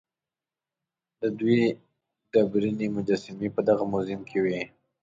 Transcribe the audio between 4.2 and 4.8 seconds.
کې وې.